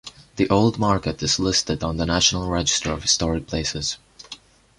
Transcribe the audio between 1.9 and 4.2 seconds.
the National Register of Historic Places.